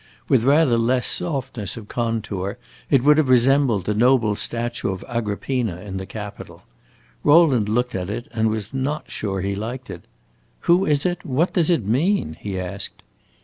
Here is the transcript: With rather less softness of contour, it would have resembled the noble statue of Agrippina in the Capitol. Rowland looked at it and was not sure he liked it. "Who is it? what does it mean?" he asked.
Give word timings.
With 0.27 0.43
rather 0.45 0.79
less 0.79 1.05
softness 1.05 1.77
of 1.77 1.87
contour, 1.87 2.57
it 2.89 3.03
would 3.03 3.19
have 3.19 3.29
resembled 3.29 3.85
the 3.85 3.93
noble 3.93 4.35
statue 4.35 4.89
of 4.89 5.05
Agrippina 5.07 5.77
in 5.81 5.97
the 5.97 6.07
Capitol. 6.07 6.63
Rowland 7.23 7.69
looked 7.69 7.93
at 7.93 8.09
it 8.09 8.27
and 8.33 8.49
was 8.49 8.73
not 8.73 9.11
sure 9.11 9.41
he 9.41 9.55
liked 9.55 9.91
it. 9.91 10.05
"Who 10.61 10.87
is 10.87 11.05
it? 11.05 11.23
what 11.23 11.53
does 11.53 11.69
it 11.69 11.85
mean?" 11.85 12.35
he 12.39 12.59
asked. 12.59 13.03